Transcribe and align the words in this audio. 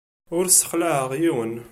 Ur 0.35 0.45
ssexlaɛeɣ 0.47 1.11
yiwen. 1.21 1.53